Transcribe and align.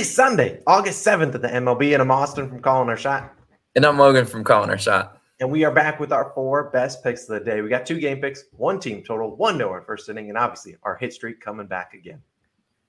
is 0.00 0.14
Sunday, 0.14 0.62
August 0.66 1.06
7th 1.06 1.34
at 1.34 1.42
the 1.42 1.48
MLB, 1.48 1.92
and 1.92 2.00
I'm 2.00 2.10
Austin 2.10 2.48
from 2.48 2.60
Calling 2.60 2.88
Our 2.88 2.96
Shot. 2.96 3.34
And 3.76 3.84
I'm 3.84 3.98
Logan 3.98 4.24
from 4.24 4.44
Calling 4.44 4.70
Our 4.70 4.78
Shot. 4.78 5.20
And 5.40 5.50
we 5.50 5.62
are 5.64 5.70
back 5.70 6.00
with 6.00 6.10
our 6.10 6.32
four 6.34 6.70
best 6.70 7.04
picks 7.04 7.28
of 7.28 7.38
the 7.38 7.44
day. 7.44 7.60
We 7.60 7.68
got 7.68 7.84
two 7.84 8.00
game 8.00 8.18
picks, 8.18 8.44
one 8.52 8.80
team 8.80 9.02
total, 9.02 9.36
one 9.36 9.58
no 9.58 9.74
in 9.74 9.84
first 9.84 10.08
inning, 10.08 10.30
and 10.30 10.38
obviously 10.38 10.76
our 10.84 10.96
hit 10.96 11.12
streak 11.12 11.38
coming 11.38 11.66
back 11.66 11.92
again. 11.92 12.22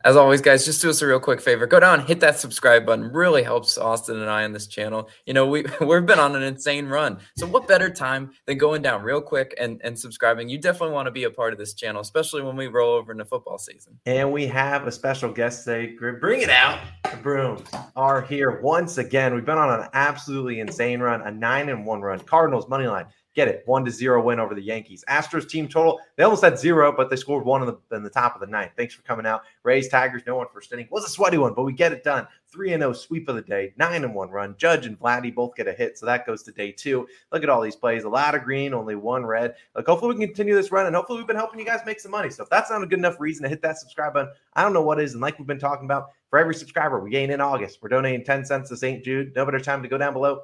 As 0.03 0.17
always, 0.17 0.41
guys, 0.41 0.65
just 0.65 0.81
do 0.81 0.89
us 0.89 1.01
a 1.01 1.07
real 1.07 1.19
quick 1.19 1.39
favor. 1.39 1.67
Go 1.67 1.79
down, 1.79 2.05
hit 2.05 2.19
that 2.21 2.39
subscribe 2.39 2.85
button. 2.85 3.11
Really 3.11 3.43
helps 3.43 3.77
Austin 3.77 4.19
and 4.19 4.29
I 4.29 4.43
on 4.43 4.51
this 4.51 4.65
channel. 4.65 5.09
You 5.25 5.33
know, 5.33 5.45
we 5.45 5.63
we've 5.81 6.05
been 6.05 6.19
on 6.19 6.35
an 6.35 6.41
insane 6.43 6.87
run. 6.87 7.19
So 7.37 7.45
what 7.45 7.67
better 7.67 7.89
time 7.89 8.31
than 8.47 8.57
going 8.57 8.81
down 8.81 9.03
real 9.03 9.21
quick 9.21 9.53
and, 9.59 9.79
and 9.83 9.97
subscribing? 9.97 10.49
You 10.49 10.57
definitely 10.57 10.93
want 10.95 11.05
to 11.05 11.11
be 11.11 11.25
a 11.25 11.29
part 11.29 11.53
of 11.53 11.59
this 11.59 11.73
channel, 11.73 12.01
especially 12.01 12.41
when 12.41 12.55
we 12.55 12.67
roll 12.67 12.93
over 12.93 13.11
into 13.11 13.25
football 13.25 13.59
season. 13.59 13.99
And 14.05 14.31
we 14.31 14.47
have 14.47 14.87
a 14.87 14.91
special 14.91 15.31
guest 15.31 15.65
today. 15.65 15.95
Bring 16.19 16.41
it 16.41 16.49
out. 16.49 16.79
The 17.09 17.17
brooms 17.17 17.69
are 17.95 18.21
here 18.21 18.59
once 18.61 18.97
again. 18.97 19.35
We've 19.35 19.45
been 19.45 19.57
on 19.57 19.81
an 19.81 19.87
absolutely 19.93 20.59
insane 20.61 20.99
run, 20.99 21.21
a 21.21 21.31
nine 21.31 21.69
and 21.69 21.85
one 21.85 22.01
run. 22.01 22.19
Cardinals 22.21 22.67
money 22.67 22.87
line 22.87 23.05
Get 23.33 23.47
it, 23.47 23.63
one 23.65 23.85
to 23.85 23.91
zero 23.91 24.21
win 24.21 24.39
over 24.39 24.53
the 24.53 24.61
Yankees. 24.61 25.05
Astros 25.07 25.47
team 25.47 25.67
total, 25.67 25.99
they 26.17 26.23
almost 26.23 26.43
had 26.43 26.59
zero, 26.59 26.93
but 26.95 27.09
they 27.09 27.15
scored 27.15 27.45
one 27.45 27.61
in 27.61 27.67
the, 27.67 27.95
in 27.95 28.03
the 28.03 28.09
top 28.09 28.35
of 28.35 28.41
the 28.41 28.47
ninth. 28.47 28.71
Thanks 28.75 28.93
for 28.93 29.03
coming 29.03 29.25
out. 29.25 29.43
Rays, 29.63 29.87
Tigers, 29.87 30.23
no 30.27 30.35
one 30.35 30.47
first 30.53 30.73
inning. 30.73 30.87
Was 30.91 31.05
a 31.05 31.09
sweaty 31.09 31.37
one, 31.37 31.53
but 31.53 31.63
we 31.63 31.71
get 31.71 31.93
it 31.93 32.03
done. 32.03 32.27
3 32.51 32.73
and 32.73 32.81
0 32.81 32.91
sweep 32.91 33.29
of 33.29 33.35
the 33.35 33.41
day, 33.41 33.73
9 33.77 34.03
and 34.03 34.13
1 34.13 34.29
run. 34.29 34.55
Judge 34.57 34.85
and 34.85 34.99
Vladdy 34.99 35.33
both 35.33 35.55
get 35.55 35.67
a 35.67 35.71
hit, 35.71 35.97
so 35.97 36.05
that 36.05 36.25
goes 36.25 36.43
to 36.43 36.51
day 36.51 36.71
two. 36.71 37.07
Look 37.31 37.43
at 37.43 37.49
all 37.49 37.61
these 37.61 37.77
plays. 37.77 38.03
A 38.03 38.09
lot 38.09 38.35
of 38.35 38.43
green, 38.43 38.73
only 38.73 38.95
one 38.95 39.25
red. 39.25 39.55
Like, 39.75 39.85
hopefully, 39.85 40.13
we 40.13 40.19
can 40.19 40.27
continue 40.27 40.55
this 40.55 40.71
run, 40.71 40.85
and 40.85 40.95
hopefully, 40.95 41.19
we've 41.19 41.27
been 41.27 41.37
helping 41.37 41.59
you 41.59 41.65
guys 41.65 41.79
make 41.85 42.01
some 42.01 42.11
money. 42.11 42.29
So, 42.29 42.43
if 42.43 42.49
that's 42.49 42.69
not 42.69 42.83
a 42.83 42.85
good 42.85 42.99
enough 42.99 43.19
reason 43.19 43.43
to 43.43 43.49
hit 43.49 43.61
that 43.61 43.77
subscribe 43.77 44.13
button, 44.13 44.33
I 44.53 44.63
don't 44.63 44.73
know 44.73 44.81
what 44.81 44.99
is. 44.99 45.13
And 45.13 45.21
like 45.21 45.39
we've 45.39 45.47
been 45.47 45.59
talking 45.59 45.85
about, 45.85 46.09
for 46.29 46.37
every 46.39 46.55
subscriber 46.55 46.99
we 46.99 47.09
gain 47.09 47.31
in 47.31 47.39
August, 47.39 47.79
we're 47.81 47.89
donating 47.89 48.25
10 48.25 48.45
cents 48.45 48.69
to 48.69 48.77
St. 48.77 49.03
Jude. 49.03 49.33
No 49.35 49.45
better 49.45 49.59
time 49.59 49.81
to 49.81 49.89
go 49.89 49.97
down 49.97 50.13
below 50.13 50.41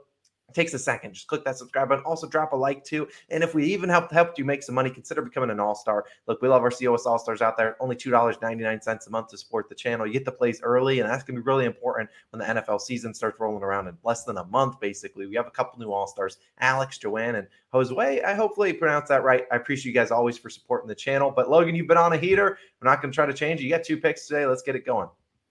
it 0.49 0.55
takes 0.55 0.73
a 0.73 0.79
second. 0.79 1.13
Just 1.13 1.27
click 1.27 1.43
that 1.43 1.57
subscribe 1.57 1.89
button. 1.89 2.05
Also, 2.05 2.25
drop 2.25 2.53
a 2.53 2.55
like 2.55 2.83
too. 2.83 3.07
And 3.29 3.43
if 3.43 3.53
we 3.53 3.65
even 3.65 3.89
helped 3.89 4.13
helped 4.13 4.39
you 4.39 4.45
make 4.45 4.63
some 4.63 4.75
money, 4.75 4.89
consider 4.89 5.21
becoming 5.21 5.49
an 5.49 5.59
all 5.59 5.75
star. 5.75 6.05
Look, 6.25 6.41
we 6.41 6.47
love 6.47 6.61
our 6.61 6.71
COS 6.71 7.05
All 7.05 7.19
Stars 7.19 7.41
out 7.41 7.57
there. 7.57 7.75
Only 7.81 7.97
two 7.97 8.11
dollars 8.11 8.37
ninety 8.41 8.63
nine 8.63 8.81
cents 8.81 9.07
a 9.07 9.09
month 9.09 9.27
to 9.29 9.37
support 9.37 9.67
the 9.67 9.75
channel. 9.75 10.07
You 10.07 10.13
get 10.13 10.23
the 10.23 10.31
plays 10.31 10.61
early, 10.63 10.99
and 11.01 11.09
that's 11.09 11.23
gonna 11.23 11.39
be 11.39 11.43
really 11.43 11.65
important 11.65 12.09
when 12.29 12.39
the 12.39 12.45
NFL 12.45 12.79
season 12.79 13.13
starts 13.13 13.39
rolling 13.41 13.63
around 13.63 13.87
in 13.87 13.97
less 14.03 14.23
than 14.23 14.37
a 14.37 14.45
month. 14.45 14.79
Basically, 14.79 15.27
we 15.27 15.35
have 15.35 15.47
a 15.47 15.51
couple 15.51 15.79
new 15.79 15.91
all 15.91 16.07
stars: 16.07 16.37
Alex, 16.59 16.97
Joanne, 16.97 17.35
and 17.35 17.47
Josue. 17.73 18.23
I 18.23 18.33
hopefully 18.33 18.71
pronounced 18.71 19.09
that 19.09 19.23
right. 19.23 19.45
I 19.51 19.57
appreciate 19.57 19.91
you 19.91 19.93
guys 19.93 20.11
always 20.11 20.37
for 20.37 20.49
supporting 20.49 20.87
the 20.87 20.95
channel. 20.95 21.29
But 21.29 21.49
Logan, 21.49 21.75
you've 21.75 21.87
been 21.87 21.97
on 21.97 22.13
a 22.13 22.17
heater. 22.17 22.57
We're 22.81 22.89
not 22.89 23.01
gonna 23.01 23.13
try 23.13 23.25
to 23.25 23.33
change. 23.33 23.59
You 23.59 23.69
got 23.69 23.83
two 23.83 23.97
picks 23.97 24.27
today. 24.27 24.45
Let's 24.45 24.61
get 24.61 24.77
it 24.77 24.85
going. 24.85 25.09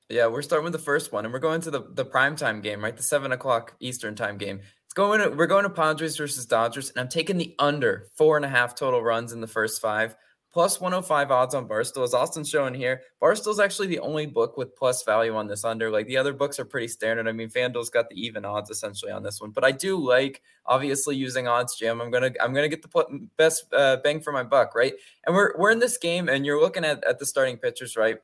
Yeah, 0.08 0.28
we're 0.28 0.42
starting 0.42 0.62
with 0.62 0.72
the 0.72 0.78
first 0.78 1.12
one, 1.12 1.24
and 1.24 1.34
we're 1.34 1.40
going 1.40 1.60
to 1.62 1.70
the 1.70 1.82
the 1.90 2.04
prime 2.04 2.36
time 2.36 2.60
game, 2.60 2.82
right? 2.82 2.96
The 2.96 3.02
seven 3.02 3.32
o'clock 3.32 3.74
Eastern 3.80 4.14
time 4.14 4.38
game 4.38 4.60
going 4.96 5.20
to, 5.20 5.28
we're 5.28 5.46
going 5.46 5.64
to 5.64 5.70
Padres 5.70 6.16
versus 6.16 6.46
Dodgers, 6.46 6.90
and 6.90 6.98
I'm 6.98 7.08
taking 7.08 7.36
the 7.36 7.54
under 7.58 8.08
four 8.14 8.36
and 8.36 8.44
a 8.44 8.48
half 8.48 8.74
total 8.74 9.02
runs 9.02 9.32
in 9.32 9.42
the 9.42 9.46
first 9.46 9.80
five, 9.80 10.16
plus 10.50 10.80
105 10.80 11.30
odds 11.30 11.54
on 11.54 11.68
Barstool. 11.68 12.02
As 12.02 12.14
Austin's 12.14 12.48
showing 12.48 12.72
here, 12.72 13.02
Barstool's 13.22 13.60
actually 13.60 13.88
the 13.88 13.98
only 13.98 14.24
book 14.24 14.56
with 14.56 14.74
plus 14.74 15.04
value 15.04 15.36
on 15.36 15.48
this 15.48 15.66
under. 15.66 15.90
Like 15.90 16.06
the 16.06 16.16
other 16.16 16.32
books 16.32 16.58
are 16.58 16.64
pretty 16.64 16.88
standard. 16.88 17.28
I 17.28 17.32
mean, 17.32 17.50
FanDuel's 17.50 17.90
got 17.90 18.08
the 18.08 18.16
even 18.18 18.46
odds 18.46 18.70
essentially 18.70 19.12
on 19.12 19.22
this 19.22 19.38
one, 19.38 19.50
but 19.50 19.64
I 19.64 19.70
do 19.70 19.98
like 19.98 20.40
obviously 20.64 21.14
using 21.14 21.44
OddsJam. 21.44 22.02
I'm 22.02 22.10
gonna 22.10 22.32
I'm 22.40 22.54
gonna 22.54 22.70
get 22.70 22.80
the 22.80 23.28
best 23.36 23.66
uh, 23.74 23.98
bang 24.02 24.22
for 24.22 24.32
my 24.32 24.44
buck, 24.44 24.74
right? 24.74 24.94
And 25.26 25.36
we're 25.36 25.52
we're 25.58 25.72
in 25.72 25.78
this 25.78 25.98
game, 25.98 26.30
and 26.30 26.46
you're 26.46 26.60
looking 26.60 26.86
at 26.86 27.04
at 27.04 27.18
the 27.18 27.26
starting 27.26 27.58
pitchers, 27.58 27.96
right? 27.96 28.16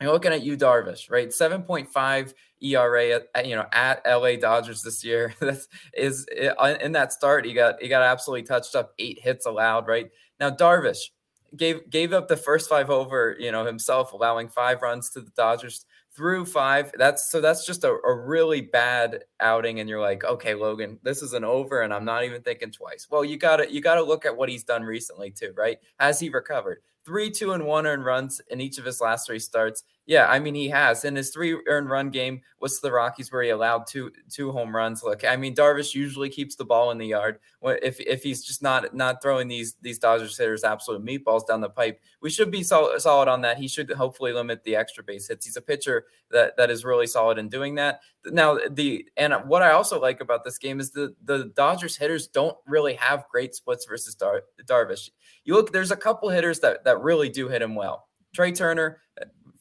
You're 0.00 0.12
looking 0.12 0.32
at 0.32 0.42
Yu 0.42 0.56
Darvish, 0.56 1.10
right? 1.10 1.28
7.5 1.28 2.34
ERA 2.62 3.20
at, 3.34 3.46
you 3.46 3.54
know 3.56 3.66
at 3.72 4.02
LA 4.06 4.36
Dodgers 4.36 4.82
this 4.82 5.04
year. 5.04 5.34
That's 5.40 5.68
is 5.94 6.26
uh, 6.58 6.76
in 6.80 6.92
that 6.92 7.12
start 7.12 7.44
he 7.44 7.52
got 7.52 7.80
he 7.80 7.88
got 7.88 8.02
absolutely 8.02 8.46
touched 8.46 8.74
up, 8.74 8.92
eight 8.98 9.20
hits 9.20 9.46
allowed, 9.46 9.86
right? 9.86 10.10
Now 10.40 10.50
Darvish 10.50 11.10
gave 11.56 11.88
gave 11.90 12.12
up 12.12 12.28
the 12.28 12.36
first 12.36 12.68
five 12.68 12.90
over, 12.90 13.36
you 13.38 13.52
know, 13.52 13.64
himself, 13.64 14.12
allowing 14.12 14.48
five 14.48 14.82
runs 14.82 15.10
to 15.10 15.20
the 15.20 15.30
Dodgers 15.36 15.84
through 16.14 16.46
five. 16.46 16.92
That's 16.96 17.30
so 17.30 17.40
that's 17.40 17.66
just 17.66 17.84
a, 17.84 17.90
a 17.90 18.14
really 18.14 18.60
bad 18.60 19.24
outing, 19.40 19.80
and 19.80 19.88
you're 19.88 20.00
like, 20.00 20.24
okay, 20.24 20.54
Logan, 20.54 20.98
this 21.02 21.22
is 21.22 21.32
an 21.34 21.44
over, 21.44 21.82
and 21.82 21.92
I'm 21.92 22.04
not 22.04 22.24
even 22.24 22.42
thinking 22.42 22.72
twice. 22.72 23.06
Well, 23.10 23.24
you 23.24 23.36
gotta 23.36 23.70
you 23.72 23.80
gotta 23.80 24.02
look 24.02 24.24
at 24.24 24.36
what 24.36 24.48
he's 24.48 24.64
done 24.64 24.82
recently 24.82 25.30
too, 25.30 25.52
right? 25.56 25.78
Has 25.98 26.18
he 26.18 26.28
recovered? 26.30 26.80
Three, 27.06 27.30
two, 27.30 27.52
and 27.52 27.64
one 27.64 27.86
earned 27.86 28.04
runs 28.04 28.40
in 28.50 28.60
each 28.60 28.76
of 28.76 28.84
his 28.84 29.00
last 29.00 29.26
three 29.26 29.38
starts. 29.38 29.84
Yeah, 30.06 30.26
I 30.28 30.38
mean 30.38 30.54
he 30.54 30.68
has. 30.68 31.04
In 31.04 31.16
his 31.16 31.30
three 31.30 31.60
earned 31.66 31.90
run 31.90 32.10
game 32.10 32.42
was 32.60 32.78
the 32.80 32.92
Rockies 32.92 33.32
where 33.32 33.42
he 33.42 33.50
allowed 33.50 33.88
two 33.88 34.12
two 34.30 34.52
home 34.52 34.74
runs. 34.74 35.02
Look, 35.02 35.24
I 35.24 35.34
mean 35.34 35.54
Darvish 35.54 35.94
usually 35.94 36.28
keeps 36.28 36.54
the 36.54 36.64
ball 36.64 36.92
in 36.92 36.98
the 36.98 37.08
yard. 37.08 37.40
If 37.62 37.98
if 37.98 38.22
he's 38.22 38.44
just 38.44 38.62
not 38.62 38.94
not 38.94 39.20
throwing 39.20 39.48
these 39.48 39.74
these 39.82 39.98
Dodgers 39.98 40.38
hitters 40.38 40.62
absolute 40.62 41.04
meatballs 41.04 41.44
down 41.44 41.60
the 41.60 41.68
pipe, 41.68 42.00
we 42.22 42.30
should 42.30 42.52
be 42.52 42.62
solid, 42.62 43.00
solid 43.00 43.26
on 43.26 43.40
that. 43.40 43.58
He 43.58 43.66
should 43.66 43.90
hopefully 43.90 44.32
limit 44.32 44.62
the 44.62 44.76
extra 44.76 45.02
base 45.02 45.26
hits. 45.26 45.44
He's 45.44 45.56
a 45.56 45.60
pitcher 45.60 46.04
that 46.30 46.56
that 46.56 46.70
is 46.70 46.84
really 46.84 47.08
solid 47.08 47.36
in 47.36 47.48
doing 47.48 47.74
that. 47.74 47.98
Now 48.26 48.58
the 48.70 49.08
and 49.16 49.34
what 49.46 49.62
I 49.62 49.72
also 49.72 50.00
like 50.00 50.20
about 50.20 50.44
this 50.44 50.58
game 50.58 50.78
is 50.78 50.92
the 50.92 51.16
the 51.24 51.52
Dodgers 51.56 51.96
hitters 51.96 52.28
don't 52.28 52.56
really 52.64 52.94
have 52.94 53.26
great 53.28 53.56
splits 53.56 53.84
versus 53.86 54.14
Dar- 54.14 54.44
Darvish. 54.64 55.10
You 55.44 55.54
look, 55.54 55.72
there's 55.72 55.90
a 55.90 55.96
couple 55.96 56.28
hitters 56.28 56.60
that 56.60 56.84
that 56.84 56.95
really 57.02 57.28
do 57.28 57.48
hit 57.48 57.62
him 57.62 57.74
well. 57.74 58.08
Trea 58.34 58.52
Turner, 58.52 59.00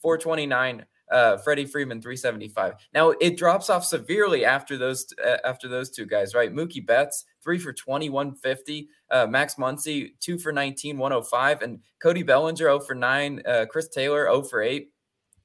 429. 0.02 0.86
Uh, 1.12 1.38
Freddie 1.38 1.68
Freeman 1.68 2.02
375. 2.02 2.74
Now 2.92 3.12
it 3.12 3.38
drops 3.38 3.70
off 3.70 3.86
severely 3.86 4.44
after 4.44 4.76
those 4.76 5.06
uh, 5.24 5.38
after 5.46 5.68
those 5.68 5.92
two 5.92 6.08
guys, 6.08 6.34
right? 6.34 6.52
Mookie 6.52 6.84
Betts 6.84 7.26
three 7.44 7.60
for 7.60 7.72
20, 7.72 8.10
150. 8.10 8.90
Uh, 9.12 9.28
Max 9.28 9.54
Muncy 9.54 10.20
two 10.20 10.40
for 10.40 10.52
19, 10.52 10.98
105, 10.98 11.62
and 11.62 11.80
Cody 12.02 12.24
Bellinger 12.24 12.58
0 12.58 12.80
for 12.80 12.96
nine. 12.96 13.44
Uh, 13.46 13.68
Chris 13.70 13.88
Taylor 13.88 14.26
0 14.26 14.42
for 14.44 14.64
eight. 14.64 14.90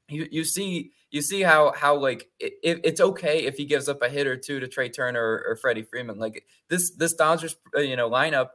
You 0.08 0.26
you 0.30 0.44
see 0.44 0.92
you 1.10 1.20
see 1.20 1.42
how 1.42 1.74
how 1.76 1.94
like 1.96 2.30
it, 2.38 2.80
it's 2.82 3.00
okay 3.00 3.44
if 3.44 3.56
he 3.56 3.66
gives 3.66 3.88
up 3.88 4.00
a 4.02 4.08
hit 4.08 4.26
or 4.26 4.36
two 4.36 4.60
to 4.60 4.66
Trea 4.66 4.88
Turner 4.88 5.22
or, 5.22 5.44
or 5.46 5.56
Freddie 5.56 5.82
Freeman. 5.82 6.18
Like 6.18 6.44
this 6.68 6.92
this 6.92 7.12
Dodgers 7.12 7.56
uh, 7.76 7.80
you 7.80 7.96
know 7.96 8.08
lineup 8.08 8.48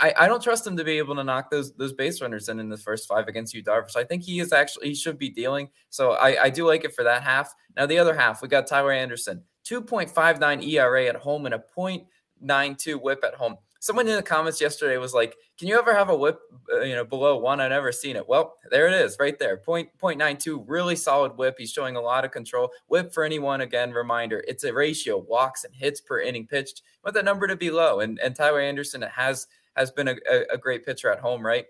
I, 0.00 0.14
I 0.20 0.28
don't 0.28 0.42
trust 0.42 0.66
him 0.66 0.76
to 0.76 0.84
be 0.84 0.98
able 0.98 1.14
to 1.16 1.24
knock 1.24 1.50
those 1.50 1.74
those 1.74 1.92
base 1.92 2.20
runners 2.20 2.48
in 2.48 2.60
in 2.60 2.68
the 2.68 2.76
first 2.76 3.08
five 3.08 3.28
against 3.28 3.54
Yu 3.54 3.62
Darvish. 3.62 3.96
I 3.96 4.04
think 4.04 4.22
he 4.22 4.40
is 4.40 4.52
actually 4.52 4.88
he 4.88 4.94
should 4.94 5.18
be 5.18 5.28
dealing. 5.28 5.68
So 5.90 6.12
I, 6.12 6.44
I 6.44 6.50
do 6.50 6.66
like 6.66 6.84
it 6.84 6.94
for 6.94 7.04
that 7.04 7.22
half. 7.22 7.54
Now 7.76 7.86
the 7.86 7.98
other 7.98 8.14
half, 8.14 8.42
we 8.42 8.48
got 8.48 8.66
Tyler 8.66 8.92
Anderson, 8.92 9.42
2.59 9.68 10.66
ERA 10.66 11.06
at 11.06 11.16
home 11.16 11.46
and 11.46 11.54
a 11.54 11.62
0.92 11.76 13.00
WHIP 13.00 13.24
at 13.24 13.34
home. 13.34 13.56
Someone 13.80 14.08
in 14.08 14.16
the 14.16 14.22
comments 14.22 14.60
yesterday 14.60 14.96
was 14.96 15.14
like, 15.14 15.36
"Can 15.58 15.68
you 15.68 15.78
ever 15.78 15.94
have 15.94 16.08
a 16.08 16.16
WHIP, 16.16 16.40
uh, 16.72 16.80
you 16.80 16.94
know, 16.94 17.04
below 17.04 17.36
one?" 17.36 17.60
I've 17.60 17.70
never 17.70 17.92
seen 17.92 18.16
it. 18.16 18.26
Well, 18.26 18.54
there 18.70 18.88
it 18.88 18.94
is, 18.94 19.16
right 19.20 19.38
there, 19.38 19.58
point 19.58 19.90
point 19.98 20.18
nine 20.18 20.38
two, 20.38 20.64
really 20.66 20.96
solid 20.96 21.36
WHIP. 21.36 21.56
He's 21.58 21.70
showing 21.70 21.94
a 21.94 22.00
lot 22.00 22.24
of 22.24 22.30
control. 22.30 22.70
WHIP 22.88 23.12
for 23.12 23.22
anyone, 23.22 23.60
again, 23.60 23.92
reminder, 23.92 24.42
it's 24.48 24.64
a 24.64 24.72
ratio 24.72 25.18
walks 25.18 25.62
and 25.62 25.74
hits 25.74 26.00
per 26.00 26.20
inning 26.20 26.46
pitched. 26.46 26.82
Want 27.04 27.14
that 27.14 27.24
number 27.24 27.46
to 27.46 27.54
be 27.54 27.70
low, 27.70 28.00
and 28.00 28.18
and 28.18 28.34
Tyler 28.34 28.60
Anderson 28.60 29.02
has 29.02 29.46
has 29.76 29.90
been 29.90 30.08
a, 30.08 30.16
a 30.50 30.58
great 30.58 30.84
pitcher 30.84 31.10
at 31.10 31.20
home, 31.20 31.44
right? 31.44 31.66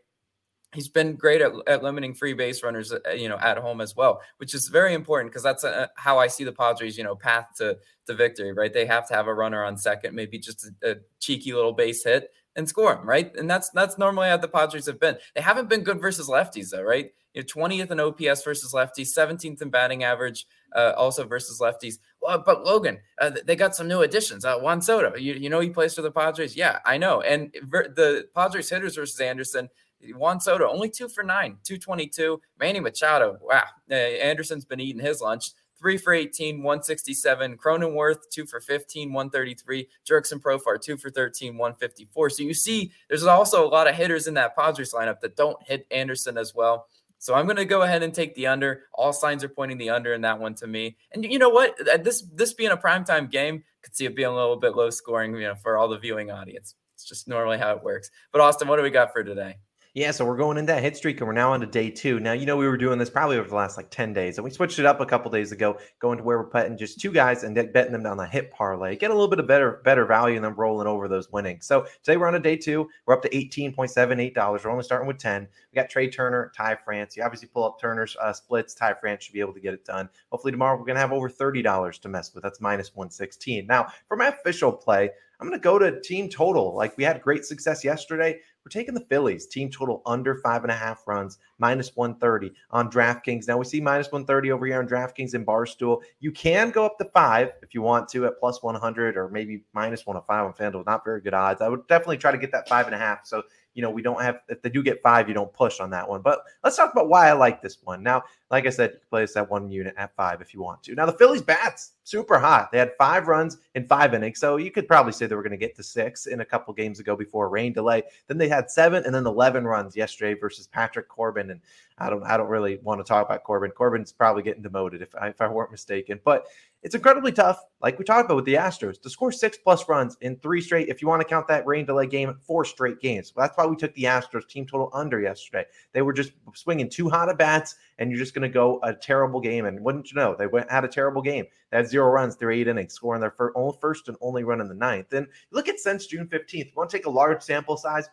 He's 0.75 0.89
been 0.89 1.15
great 1.15 1.41
at, 1.41 1.53
at 1.67 1.83
limiting 1.83 2.15
free 2.15 2.35
base 2.35 2.63
runners, 2.63 2.93
uh, 2.93 2.99
you 3.11 3.29
know, 3.29 3.39
at 3.39 3.57
home 3.57 3.81
as 3.81 3.95
well, 3.97 4.21
which 4.39 4.53
is 4.53 4.69
very 4.69 4.95
important 4.95 5.31
because 5.31 5.43
that's 5.43 5.65
a, 5.65 5.83
uh, 5.83 5.87
how 5.97 6.19
I 6.19 6.27
see 6.27 6.45
the 6.45 6.53
Padres, 6.53 6.99
you 6.99 7.05
know, 7.05 7.15
path 7.15 7.49
to 7.59 7.79
to 8.07 8.15
victory, 8.15 8.53
right? 8.53 8.73
They 8.73 8.87
have 8.87 9.07
to 9.09 9.15
have 9.15 9.27
a 9.27 9.35
runner 9.35 9.65
on 9.65 9.77
second, 9.77 10.15
maybe 10.15 10.39
just 10.39 10.69
a, 10.83 10.93
a 10.93 10.95
cheeky 11.21 11.53
little 11.53 11.73
base 11.73 12.05
hit 12.05 12.31
and 12.57 12.69
score 12.69 12.95
them, 12.95 13.09
right? 13.09 13.35
And 13.37 13.49
that's 13.49 13.71
that's 13.71 13.99
normally 13.99 14.29
how 14.29 14.39
the 14.39 14.49
Padres 14.49 14.87
have 14.87 14.99
been. 14.99 15.17
They 15.35 15.43
haven't 15.43 15.69
been 15.69 15.83
good 15.83 16.01
versus 16.01 16.29
lefties, 16.29 16.71
though, 16.71 16.83
right? 16.83 17.11
You 17.35 17.43
know, 17.43 17.47
20th 17.47 17.91
in 17.91 18.01
OPS 18.01 18.43
versus 18.43 18.73
lefties, 18.73 19.17
17th 19.17 19.61
in 19.61 19.69
batting 19.69 20.05
average, 20.05 20.47
uh, 20.75 20.95
also 20.97 21.25
versus 21.25 21.61
lefties. 21.61 21.99
Well, 22.27 22.43
but 22.45 22.65
Logan, 22.65 22.99
uh, 23.21 23.31
they 23.45 23.55
got 23.55 23.77
some 23.77 23.87
new 23.87 24.01
additions. 24.01 24.45
Uh, 24.45 24.59
Juan 24.59 24.83
Soto, 24.83 25.15
you, 25.17 25.35
you 25.35 25.49
know 25.49 25.61
he 25.61 25.71
plays 25.71 25.95
for 25.95 26.03
the 26.03 26.11
Padres. 26.11 26.57
Yeah, 26.57 26.81
I 26.85 26.99
know. 26.99 27.21
And 27.21 27.55
ver- 27.63 27.93
the 27.95 28.27
Padres 28.35 28.69
hitters 28.69 28.97
versus 28.97 29.21
Anderson. 29.21 29.69
Juan 30.15 30.41
Soto 30.41 30.69
only 30.69 30.91
two 30.91 31.09
for 31.09 31.23
nine, 31.23 31.59
222. 31.63 32.41
Manny 32.59 32.81
Machado, 32.81 33.39
wow. 33.41 33.63
Uh, 33.91 33.95
Anderson's 33.95 34.65
been 34.65 34.81
eating 34.81 35.01
his 35.01 35.21
lunch. 35.21 35.53
Three 35.79 35.99
for 35.99 36.13
18, 36.13 36.63
167. 36.63 37.59
Cronenworth, 37.59 38.29
two 38.33 38.47
for 38.47 38.61
15, 38.61 39.13
133. 39.13 39.89
Jurickson 40.09 40.41
Profar, 40.41 40.81
two 40.81 40.97
for 40.97 41.11
13, 41.11 41.57
154. 41.57 42.31
So 42.31 42.43
you 42.43 42.55
see, 42.55 42.93
there's 43.09 43.25
also 43.25 43.65
a 43.65 43.69
lot 43.69 43.87
of 43.87 43.95
hitters 43.95 44.27
in 44.27 44.35
that 44.35 44.57
Padres 44.57 44.93
lineup 44.93 45.21
that 45.21 45.37
don't 45.37 45.63
hit 45.63 45.87
Anderson 45.91 46.39
as 46.39 46.55
well. 46.55 46.89
So 47.27 47.35
I'm 47.35 47.47
going 47.47 47.57
to 47.57 47.65
go 47.65 47.83
ahead 47.83 48.05
and 48.05 48.15
take 48.15 48.37
the 48.37 48.47
under. 48.47 48.83
All 48.95 49.13
signs 49.13 49.43
are 49.43 49.49
pointing 49.49 49.79
the 49.79 49.91
under 49.91 50.15
in 50.15 50.21
that 50.21 50.39
one 50.39 50.55
to 50.55 50.69
me. 50.69 50.97
And 51.11 51.25
you 51.25 51.41
know 51.41 51.49
what? 51.49 51.75
This 52.05 52.23
this 52.33 52.53
being 52.53 52.71
a 52.71 52.77
primetime 52.77 53.29
game, 53.29 53.65
could 53.83 53.97
see 53.97 54.05
it 54.05 54.15
being 54.15 54.29
a 54.29 54.33
little 54.33 54.55
bit 54.55 54.77
low 54.77 54.91
scoring, 54.91 55.35
you 55.35 55.41
know, 55.41 55.57
for 55.57 55.77
all 55.77 55.89
the 55.89 55.99
viewing 55.99 56.31
audience. 56.31 56.77
It's 56.95 57.05
just 57.05 57.27
normally 57.27 57.59
how 57.59 57.73
it 57.75 57.83
works. 57.83 58.13
But 58.31 58.43
Austin, 58.43 58.69
what 58.69 58.77
do 58.77 58.85
we 58.85 58.91
got 58.91 59.13
for 59.13 59.25
today? 59.25 59.57
Yeah, 59.97 60.11
so 60.11 60.27
we're 60.27 60.37
going 60.37 60.59
into 60.59 60.75
that 60.75 60.83
hit 60.83 60.95
streak 60.95 61.23
and 61.23 61.27
we're 61.27 61.33
now 61.33 61.55
on 61.55 61.61
to 61.61 61.67
day 61.67 61.89
two. 61.89 62.21
Now, 62.21 62.35
you 62.35 62.45
know, 62.45 62.59
we 62.59 62.67
were 62.67 62.77
doing 62.77 62.99
this 62.99 63.09
probably 63.09 63.39
over 63.39 63.49
the 63.49 63.55
last 63.55 63.79
like 63.79 63.89
10 63.89 64.13
days 64.13 64.37
and 64.37 64.45
we 64.45 64.51
switched 64.51 64.79
it 64.79 64.85
up 64.85 65.01
a 65.01 65.07
couple 65.07 65.31
days 65.31 65.53
ago, 65.53 65.79
going 66.01 66.19
to 66.19 66.23
where 66.23 66.37
we're 66.37 66.51
putting 66.51 66.77
just 66.77 67.01
two 67.01 67.11
guys 67.11 67.45
and 67.45 67.55
betting 67.55 67.93
them 67.93 68.03
down 68.03 68.19
the 68.19 68.27
hit 68.27 68.51
parlay. 68.51 68.95
Get 68.95 69.11
a 69.11 69.15
little 69.15 69.27
bit 69.27 69.39
of 69.39 69.47
better 69.47 69.81
better 69.85 70.05
value 70.05 70.39
than 70.39 70.53
rolling 70.53 70.87
over 70.87 71.09
those 71.09 71.33
winnings. 71.33 71.65
So 71.65 71.87
today 72.03 72.19
we're 72.19 72.29
on 72.29 72.35
a 72.35 72.39
day 72.39 72.57
two. 72.59 72.87
We're 73.07 73.15
up 73.15 73.23
to 73.23 73.31
$18.78. 73.31 74.37
We're 74.37 74.71
only 74.71 74.85
starting 74.85 75.09
with 75.09 75.17
10. 75.17 75.49
We 75.73 75.77
got 75.77 75.89
Trea 75.89 76.11
Turner, 76.11 76.53
Ty 76.55 76.77
France. 76.85 77.17
You 77.17 77.23
obviously 77.23 77.49
pull 77.49 77.65
up 77.65 77.81
Turner's 77.81 78.19
uh, 78.21 78.35
splits. 78.35 78.75
Ty 78.75 78.97
France 79.01 79.25
should 79.25 79.33
be 79.33 79.41
able 79.41 79.55
to 79.55 79.61
get 79.61 79.73
it 79.73 79.87
done. 79.87 80.11
Hopefully 80.31 80.51
tomorrow 80.51 80.77
we're 80.77 80.85
going 80.85 80.97
to 80.97 81.01
have 81.01 81.13
over 81.13 81.31
$30 81.31 82.01
to 82.01 82.09
mess 82.11 82.35
with. 82.35 82.43
That's 82.43 82.61
minus 82.61 82.95
116. 82.95 83.67
Now, 83.67 83.87
for 84.09 84.19
my 84.19 84.27
official 84.27 84.73
play, 84.73 85.09
I'm 85.41 85.49
going 85.49 85.59
to 85.59 85.63
go 85.63 85.79
to 85.79 86.01
team 86.01 86.29
total. 86.29 86.75
Like 86.75 86.97
we 86.97 87.05
had 87.05 87.21
great 87.21 87.45
success 87.45 87.85
yesterday. 87.85 88.41
We're 88.65 88.71
taking 88.71 88.95
the 88.95 89.05
Phillies 89.09 89.47
team 89.47 89.71
total 89.71 90.03
under 90.07 90.37
five 90.37 90.65
and 90.65 90.73
a 90.73 90.75
half 90.75 91.07
runs, 91.07 91.39
minus 91.59 91.95
130 91.95 92.53
on 92.71 92.91
DraftKings. 92.91 93.47
Now 93.47 93.59
we 93.59 93.65
see 93.65 93.81
minus 93.81 94.11
130 94.11 94.51
over 94.51 94.67
here 94.67 94.79
on 94.79 94.89
DraftKings 94.89 95.35
and 95.35 95.47
Barstool. 95.47 96.03
You 96.19 96.33
can 96.33 96.71
go 96.71 96.85
up 96.85 96.99
to 96.99 97.05
five 97.05 97.53
if 97.63 97.75
you 97.75 97.83
want 97.83 98.09
to 98.09 98.27
at 98.27 98.41
plus 98.41 98.63
100 98.63 99.17
or 99.17 99.29
maybe 99.29 99.63
minus 99.73 100.05
105 100.05 100.47
on 100.47 100.53
FanDuel. 100.53 100.85
Not 100.85 101.05
very 101.05 101.21
good 101.21 101.35
odds. 101.35 101.61
I 101.61 101.69
would 101.69 101.87
definitely 101.87 102.19
try 102.19 102.33
to 102.33 102.39
get 102.39 102.51
that 102.53 102.69
five 102.69 102.87
and 102.87 102.95
a 102.95 102.99
half. 102.99 103.25
So 103.25 103.43
you 103.77 103.83
know, 103.83 103.91
we 103.91 104.01
don't 104.01 104.23
have, 104.23 104.41
if 104.49 104.63
they 104.63 104.71
do 104.71 104.83
get 104.83 105.03
five, 105.03 105.29
you 105.29 105.35
don't 105.35 105.53
push 105.53 105.81
on 105.81 105.91
that 105.91 106.09
one. 106.09 106.23
But 106.23 106.41
let's 106.65 106.77
talk 106.77 106.93
about 106.93 107.11
why 107.11 107.29
I 107.29 107.35
like 107.35 107.61
this 107.61 107.77
one. 107.85 108.03
Now, 108.03 108.23
like 108.51 108.67
I 108.67 108.71
said, 108.71 108.93
you 108.93 108.99
can 109.01 109.09
place 109.11 109.35
that 109.35 109.51
one 109.51 109.71
unit 109.71 109.95
at 109.99 110.17
five 110.17 110.41
if 110.41 110.55
you 110.55 110.63
want 110.63 110.83
to. 110.85 110.95
Now, 110.95 111.05
the 111.05 111.13
Phillies 111.13 111.43
bats, 111.43 111.93
super 112.03 112.39
hot. 112.39 112.73
They 112.73 112.79
had 112.79 112.93
five 112.97 113.29
runs 113.29 113.59
in 113.75 113.87
five 113.87 114.15
innings. 114.15 114.41
So 114.41 114.57
you 114.57 114.71
could 114.71 114.89
probably 114.89 115.13
say 115.13 115.27
they 115.27 115.35
were 115.35 115.43
going 115.43 115.51
to 115.51 115.59
get 115.59 115.77
to 115.77 115.83
six 115.83 116.25
in 116.25 116.41
a 116.41 116.45
couple 116.45 116.73
games 116.73 117.01
ago 117.01 117.15
before 117.15 117.51
rain 117.51 117.75
delay. 117.75 118.03
Then 118.29 118.39
they 118.39 118.49
had 118.49 118.71
seven 118.71 119.05
and 119.05 119.15
then 119.15 119.27
11 119.27 119.67
runs 119.67 119.95
yesterday 119.95 120.33
versus 120.33 120.67
Patrick 120.67 121.09
Corbin. 121.09 121.51
And 121.51 121.61
I 121.99 122.09
don't, 122.09 122.25
I 122.25 122.39
don't 122.39 122.49
really 122.49 122.79
want 122.83 122.99
to 123.01 123.05
talk 123.05 123.27
about 123.27 123.45
Corbin. 123.45 123.73
Corbin's 123.73 124.11
probably 124.11 124.43
getting 124.43 124.63
demoted 124.63 125.03
if 125.03 125.15
I, 125.21 125.29
if 125.29 125.43
I 125.43 125.49
weren't 125.49 125.71
mistaken. 125.71 126.19
But 126.25 126.47
it's 126.87 126.95
incredibly 126.95 127.33
tough, 127.33 127.61
like 127.83 127.99
we 127.99 128.05
talked 128.05 128.27
about 128.27 128.37
with 128.37 128.45
the 128.45 128.55
Astros, 128.55 129.03
to 129.03 129.11
score 129.11 129.33
six 129.33 129.59
plus 129.59 129.89
runs 129.89 130.17
in 130.21 130.37
three 130.37 130.61
straight. 130.61 130.89
If 130.89 131.03
you 131.03 131.09
want 131.09 131.21
to 131.21 131.27
count 131.27 131.49
that 131.49 131.67
rain 131.67 131.85
delay 131.85 132.07
game, 132.07 132.33
four 132.47 132.65
straight 132.65 133.01
games. 133.01 133.33
Well, 133.35 133.45
that's 133.45 133.59
why 133.59 133.67
we 133.67 133.75
took 133.75 133.93
the 133.95 134.05
Astros 134.05 134.47
team 134.47 134.67
total 134.67 134.89
under 134.95 135.21
yesterday. 135.21 135.65
They 135.93 136.03
were 136.03 136.13
just 136.13 136.31
swinging 136.55 136.89
too 136.89 137.11
hot 137.11 137.29
at 137.29 137.39
bats, 137.39 137.75
and 137.99 138.09
you're 138.09 138.21
just 138.21 138.35
going 138.35 138.49
to 138.49 138.55
go 138.55 138.79
a 138.85 138.95
terrible 138.95 139.41
game. 139.41 139.65
And 139.65 139.81
wouldn't 139.81 140.13
you 140.13 140.15
know, 140.15 140.37
they 140.39 140.47
went 140.47 140.71
had 140.71 140.85
a 140.85 140.89
terrible 140.89 141.23
game. 141.23 141.47
They 141.73 141.79
had 141.79 141.89
zero 141.89 142.09
runs 142.09 142.37
through 142.37 142.55
eight 142.55 142.69
innings, 142.69 142.95
scoring 142.95 143.21
their 143.21 143.35
first 143.81 144.07
and 144.07 144.17
only 144.21 144.45
run 144.45 144.61
in 144.61 144.69
the 144.69 144.75
ninth. 144.75 145.13
And 145.13 145.27
look 145.51 145.69
at 145.69 145.81
since 145.81 146.07
June 146.07 146.29
15th. 146.29 146.77
want 146.77 146.89
to 146.89 146.97
take 146.97 147.07
a 147.07 147.11
large 147.11 147.43
sample 147.43 147.77
size? 147.77 148.09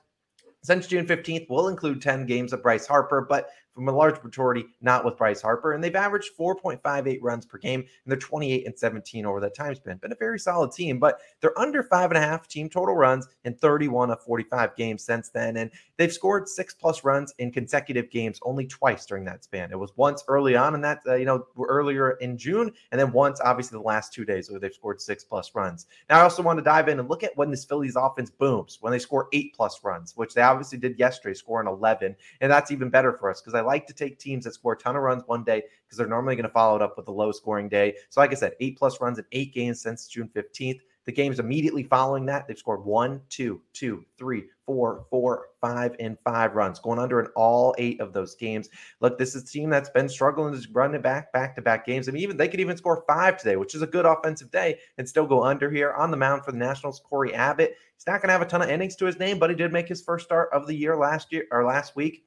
Since 0.64 0.88
June 0.88 1.06
15th, 1.06 1.46
we'll 1.48 1.68
include 1.68 2.02
10 2.02 2.26
games 2.26 2.54
of 2.54 2.64
Bryce 2.64 2.88
Harper, 2.88 3.22
but 3.30 3.50
from 3.74 3.88
a 3.88 3.92
large 3.92 4.22
majority, 4.24 4.66
not 4.81 5.04
with 5.04 5.18
Bryce 5.18 5.42
Harper. 5.42 5.74
And 5.74 5.84
they've 5.84 5.96
averaged 5.96 6.31
4.58 6.38 7.20
runs 7.22 7.46
per 7.46 7.58
game, 7.58 7.80
and 7.80 8.12
they're 8.12 8.18
28 8.18 8.66
and 8.66 8.78
17 8.78 9.25
over 9.25 9.40
that 9.40 9.56
time 9.56 9.75
span. 9.75 9.98
Been 9.98 10.12
a 10.12 10.16
very 10.16 10.40
solid 10.40 10.72
team, 10.72 11.00
but 11.00 11.20
they're 11.42 11.58
under 11.60 11.84
five 11.84 12.12
and 12.12 12.18
a 12.18 12.22
half 12.22 12.48
team 12.48 12.70
total 12.70 12.96
runs 12.96 13.28
in 13.46 13.56
31 13.56 14.12
of 14.12 14.22
45 14.22 14.75
games 14.75 15.04
since 15.04 15.30
then. 15.30 15.58
And 15.58 15.72
they've 15.98 16.14
scored 16.14 16.48
six 16.48 16.74
plus 16.74 17.04
runs 17.04 17.34
in 17.40 17.52
consecutive 17.52 18.10
games 18.10 18.40
only 18.44 18.68
twice 18.68 19.06
during 19.06 19.25
that 19.25 19.44
span. 19.44 19.72
It 19.72 19.80
was 19.80 19.92
once 19.96 20.24
early 20.28 20.56
on 20.56 20.76
in 20.76 20.81
that, 20.81 21.02
uh, 21.08 21.16
you 21.16 21.26
know, 21.26 21.46
earlier 21.60 22.12
in 22.12 22.38
June, 22.38 22.72
and 22.92 23.00
then 23.00 23.12
once, 23.12 23.42
obviously, 23.44 23.78
the 23.78 23.84
last 23.84 24.14
two 24.14 24.26
days 24.26 24.50
where 24.50 24.60
they've 24.60 24.74
scored 24.74 25.02
six 25.02 25.24
plus 25.24 25.54
runs. 25.56 25.88
Now, 26.10 26.19
I 26.19 26.24
also 26.24 26.44
want 26.44 26.60
to 26.60 26.64
dive 26.64 26.88
in 26.90 27.00
and 27.00 27.10
look 27.10 27.24
at 27.24 27.36
when 27.36 27.50
this 27.50 27.66
Phillies 27.66 27.96
offense 27.96 28.30
booms, 28.30 28.78
when 28.81 28.92
they 28.92 29.00
score 29.00 29.28
eight 29.34 29.54
plus 29.56 29.84
runs, 29.84 30.16
which 30.16 30.34
they 30.34 30.42
obviously 30.42 30.78
did 30.78 31.00
yesterday, 31.00 31.34
scoring 31.34 31.68
11. 31.68 32.16
And 32.42 32.52
that's 32.52 32.72
even 32.72 32.90
better 32.90 33.14
for 33.14 33.30
us 33.30 33.42
because 33.42 33.56
I 33.56 33.62
like 33.63 33.88
to 33.88 33.94
take 33.94 34.19
teams 34.19 34.45
that 34.45 34.54
score 34.54 34.74
a 34.74 34.77
ton 34.77 34.95
of 34.95 35.01
runs 35.01 35.24
one 35.25 35.44
day 35.44 35.63
because 35.86 35.98
they're 35.98 36.07
normally 36.07 36.36
going 36.36 36.48
to 36.48 36.54
follow 36.54 36.75
it 36.75 36.81
up 36.81 36.98
with 36.98 37.07
a 37.07 37.12
low 37.12 37.31
scoring 37.31 37.69
day. 37.69 37.95
So, 38.10 38.21
like 38.21 38.31
I 38.31 38.36
said, 38.36 38.54
eight 38.60 38.77
plus 38.77 39.01
runs 39.01 39.19
in 39.19 39.25
eight 39.31 39.54
games 39.54 39.81
since 39.81 40.07
June 40.07 40.30
15th. 40.36 40.80
The 41.06 41.12
games 41.12 41.39
immediately 41.39 41.83
following 41.83 42.25
that, 42.27 42.48
they've 42.48 42.57
scored 42.57 42.86
one, 42.86 43.19
two, 43.27 43.62
two, 43.74 44.06
three, 44.18 44.45
four, 44.65 45.06
four, 45.10 45.48
five, 45.60 45.95
and 46.00 46.18
five 46.24 46.56
runs, 46.56 46.80
going 46.80 46.98
under 46.98 47.19
in 47.19 47.27
all 47.36 47.75
eight 47.77 48.00
of 48.00 48.13
those 48.13 48.36
games. 48.36 48.69
Look, 49.01 49.18
this 49.18 49.36
is 49.36 49.44
a 49.44 49.45
team 49.45 49.69
that's 49.69 49.89
been 49.89 50.07
struggling 50.07 50.54
to 50.54 50.68
run 50.71 50.95
it 50.95 51.01
back, 51.01 51.33
back 51.33 51.56
to 51.56 51.62
back 51.62 51.86
games. 51.86 52.07
I 52.07 52.13
mean, 52.13 52.24
even 52.24 52.38
they 52.38 52.48
could 52.48 52.62
even 52.62 52.77
score 52.77 53.04
five 53.06 53.38
today, 53.38 53.57
which 53.57 53.75
is 53.75 53.81
a 53.81 53.88
good 53.88 54.06
offensive 54.06 54.50
day, 54.50 54.80
and 54.98 55.07
still 55.07 55.27
go 55.27 55.44
under 55.44 55.69
here 55.69 55.92
on 55.92 56.09
the 56.09 56.18
mound 56.18 56.45
for 56.45 56.54
the 56.54 56.57
Nationals. 56.57 57.01
Cory 57.01 57.33
Abbott. 57.33 57.75
He's 57.95 58.07
not 58.07 58.21
going 58.21 58.30
to 58.30 58.33
have 58.33 58.42
a 58.42 58.45
ton 58.45 58.62
of 58.62 58.69
innings 58.69 58.95
to 58.98 59.06
his 59.06 59.19
name, 59.19 59.39
but 59.39 59.50
he 59.50 59.56
did 59.57 59.74
make 59.74 59.89
his 59.89 60.01
first 60.01 60.25
start 60.25 60.50
of 60.54 60.68
the 60.68 60.75
year 60.75 60.95
last 60.95 61.33
year 61.33 61.45
or 61.51 61.66
last 61.66 61.98
week 61.98 62.24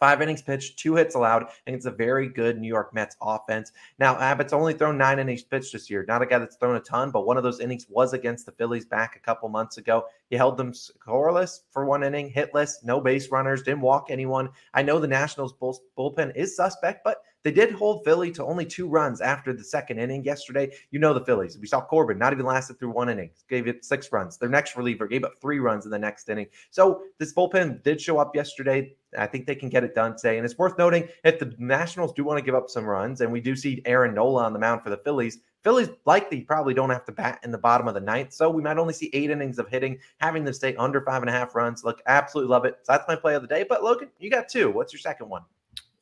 Five 0.00 0.22
innings 0.22 0.40
pitched, 0.40 0.78
two 0.78 0.94
hits 0.96 1.14
allowed, 1.14 1.48
and 1.66 1.76
it's 1.76 1.84
a 1.84 1.90
very 1.90 2.26
good 2.26 2.58
New 2.58 2.66
York 2.66 2.94
Mets 2.94 3.16
offense. 3.20 3.70
Now, 3.98 4.18
Abbott's 4.18 4.54
only 4.54 4.72
thrown 4.72 4.96
nine 4.96 5.18
innings 5.18 5.42
pitched 5.42 5.74
this 5.74 5.90
year. 5.90 6.06
Not 6.08 6.22
a 6.22 6.26
guy 6.26 6.38
that's 6.38 6.56
thrown 6.56 6.76
a 6.76 6.80
ton, 6.80 7.10
but 7.10 7.26
one 7.26 7.36
of 7.36 7.42
those 7.42 7.60
innings 7.60 7.86
was 7.90 8.14
against 8.14 8.46
the 8.46 8.52
Phillies 8.52 8.86
back 8.86 9.16
a 9.16 9.20
couple 9.20 9.48
months 9.50 9.76
ago. 9.76 10.06
He 10.30 10.36
held 10.36 10.56
them 10.56 10.72
scoreless 10.72 11.60
for 11.70 11.84
one 11.84 12.02
inning, 12.02 12.32
hitless, 12.32 12.82
no 12.82 12.98
base 12.98 13.30
runners, 13.30 13.62
didn't 13.62 13.82
walk 13.82 14.06
anyone. 14.08 14.48
I 14.72 14.82
know 14.82 14.98
the 14.98 15.06
Nationals 15.06 15.52
bullpen 15.52 16.34
is 16.34 16.56
suspect, 16.56 17.04
but 17.04 17.22
they 17.42 17.52
did 17.52 17.72
hold 17.72 18.04
Philly 18.04 18.30
to 18.32 18.44
only 18.44 18.66
two 18.66 18.88
runs 18.88 19.20
after 19.20 19.52
the 19.52 19.64
second 19.64 19.98
inning 19.98 20.24
yesterday. 20.24 20.72
You 20.90 20.98
know 20.98 21.14
the 21.14 21.24
Phillies. 21.24 21.58
We 21.58 21.66
saw 21.66 21.80
Corbin 21.80 22.18
not 22.18 22.32
even 22.32 22.46
lasted 22.46 22.78
through 22.78 22.90
one 22.90 23.08
inning, 23.08 23.30
gave 23.48 23.66
it 23.66 23.84
six 23.84 24.12
runs. 24.12 24.36
Their 24.36 24.48
next 24.48 24.76
reliever 24.76 25.06
gave 25.06 25.24
up 25.24 25.34
three 25.40 25.58
runs 25.58 25.84
in 25.84 25.90
the 25.90 25.98
next 25.98 26.28
inning. 26.28 26.46
So 26.70 27.02
this 27.18 27.32
bullpen 27.32 27.82
did 27.82 28.00
show 28.00 28.18
up 28.18 28.34
yesterday. 28.34 28.94
I 29.18 29.26
think 29.26 29.46
they 29.46 29.54
can 29.54 29.68
get 29.68 29.84
it 29.84 29.94
done 29.94 30.16
today. 30.16 30.36
And 30.36 30.44
it's 30.44 30.58
worth 30.58 30.78
noting 30.78 31.08
if 31.24 31.38
the 31.38 31.54
Nationals 31.58 32.12
do 32.12 32.24
want 32.24 32.38
to 32.38 32.44
give 32.44 32.54
up 32.54 32.68
some 32.68 32.84
runs, 32.84 33.20
and 33.20 33.32
we 33.32 33.40
do 33.40 33.56
see 33.56 33.82
Aaron 33.84 34.14
Nola 34.14 34.44
on 34.44 34.52
the 34.52 34.58
mound 34.58 34.82
for 34.82 34.90
the 34.90 34.98
Phillies, 34.98 35.38
Phillies 35.62 35.90
likely 36.06 36.40
probably 36.40 36.72
don't 36.72 36.90
have 36.90 37.04
to 37.04 37.12
bat 37.12 37.40
in 37.42 37.50
the 37.50 37.58
bottom 37.58 37.86
of 37.86 37.94
the 37.94 38.00
ninth. 38.00 38.32
So 38.32 38.48
we 38.48 38.62
might 38.62 38.78
only 38.78 38.94
see 38.94 39.10
eight 39.12 39.30
innings 39.30 39.58
of 39.58 39.68
hitting, 39.68 39.98
having 40.18 40.44
them 40.44 40.54
stay 40.54 40.74
under 40.76 41.02
five 41.02 41.22
and 41.22 41.28
a 41.28 41.32
half 41.32 41.54
runs. 41.54 41.84
Look, 41.84 42.00
absolutely 42.06 42.50
love 42.50 42.64
it. 42.64 42.78
So 42.82 42.92
that's 42.92 43.08
my 43.08 43.16
play 43.16 43.34
of 43.34 43.42
the 43.42 43.48
day. 43.48 43.64
But 43.68 43.84
Logan, 43.84 44.08
you 44.18 44.30
got 44.30 44.48
two. 44.48 44.70
What's 44.70 44.92
your 44.92 45.00
second 45.00 45.28
one? 45.28 45.42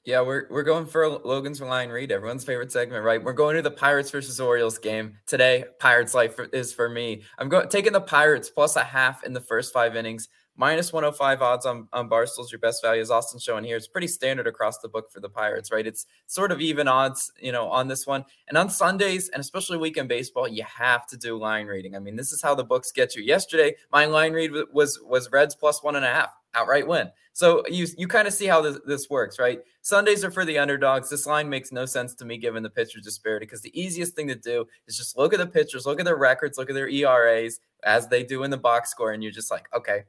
Yeah, 0.08 0.22
we're 0.22 0.46
we're 0.48 0.62
going 0.62 0.86
for 0.86 1.06
Logan's 1.06 1.60
line 1.60 1.90
read, 1.90 2.10
everyone's 2.10 2.42
favorite 2.42 2.72
segment, 2.72 3.04
right? 3.04 3.22
We're 3.22 3.34
going 3.34 3.56
to 3.56 3.60
the 3.62 3.70
Pirates 3.70 4.10
versus 4.10 4.40
Orioles 4.40 4.78
game 4.78 5.18
today. 5.26 5.66
Pirates 5.80 6.14
life 6.14 6.40
is 6.54 6.72
for 6.72 6.88
me. 6.88 7.24
I'm 7.36 7.50
going 7.50 7.68
taking 7.68 7.92
the 7.92 8.00
Pirates 8.00 8.48
plus 8.48 8.76
a 8.76 8.84
half 8.84 9.22
in 9.24 9.34
the 9.34 9.40
first 9.42 9.70
five 9.70 9.96
innings. 9.96 10.30
Minus 10.56 10.94
105 10.94 11.42
odds 11.42 11.66
on, 11.66 11.88
on 11.92 12.08
Barstool's 12.08 12.50
your 12.50 12.58
best 12.58 12.82
value, 12.82 13.02
as 13.02 13.10
Austin 13.10 13.38
showing 13.38 13.64
here. 13.64 13.76
It's 13.76 13.86
pretty 13.86 14.06
standard 14.06 14.46
across 14.46 14.78
the 14.78 14.88
book 14.88 15.12
for 15.12 15.20
the 15.20 15.28
Pirates, 15.28 15.70
right? 15.70 15.86
It's 15.86 16.06
sort 16.26 16.52
of 16.52 16.62
even 16.62 16.88
odds, 16.88 17.30
you 17.38 17.52
know, 17.52 17.68
on 17.68 17.86
this 17.86 18.06
one. 18.06 18.24
And 18.48 18.56
on 18.56 18.70
Sundays, 18.70 19.28
and 19.28 19.40
especially 19.40 19.76
weekend 19.76 20.08
baseball, 20.08 20.48
you 20.48 20.64
have 20.64 21.06
to 21.08 21.18
do 21.18 21.36
line 21.36 21.66
reading. 21.66 21.94
I 21.94 21.98
mean, 21.98 22.16
this 22.16 22.32
is 22.32 22.40
how 22.40 22.54
the 22.54 22.64
books 22.64 22.92
get 22.92 23.14
you. 23.14 23.22
Yesterday, 23.22 23.74
my 23.92 24.06
line 24.06 24.32
read 24.32 24.52
was 24.72 24.98
was 25.04 25.30
Reds 25.30 25.54
plus 25.54 25.82
one 25.82 25.96
and 25.96 26.04
a 26.06 26.08
half 26.08 26.37
outright 26.54 26.86
win. 26.86 27.08
So 27.32 27.62
you 27.68 27.86
you 27.96 28.08
kind 28.08 28.26
of 28.26 28.34
see 28.34 28.46
how 28.46 28.60
this, 28.60 28.78
this 28.84 29.08
works, 29.08 29.38
right? 29.38 29.60
Sundays 29.82 30.24
are 30.24 30.30
for 30.30 30.44
the 30.44 30.58
underdogs. 30.58 31.08
This 31.08 31.26
line 31.26 31.48
makes 31.48 31.70
no 31.70 31.86
sense 31.86 32.14
to 32.16 32.24
me 32.24 32.36
given 32.36 32.62
the 32.62 32.70
pitcher 32.70 33.00
disparity 33.00 33.46
because 33.46 33.62
the 33.62 33.80
easiest 33.80 34.14
thing 34.16 34.26
to 34.28 34.34
do 34.34 34.66
is 34.86 34.96
just 34.96 35.16
look 35.16 35.32
at 35.32 35.38
the 35.38 35.46
pitchers, 35.46 35.86
look 35.86 36.00
at 36.00 36.04
their 36.04 36.16
records, 36.16 36.58
look 36.58 36.68
at 36.68 36.74
their 36.74 36.88
ERAs 36.88 37.60
as 37.84 38.08
they 38.08 38.24
do 38.24 38.42
in 38.42 38.50
the 38.50 38.56
box 38.56 38.90
score, 38.90 39.12
and 39.12 39.22
you're 39.22 39.30
just 39.30 39.50
like, 39.50 39.68
okay, 39.72 40.02